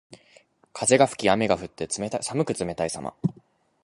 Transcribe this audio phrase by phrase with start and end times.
[0.73, 3.13] 風が吹き雨が降って、寒く冷たいさま。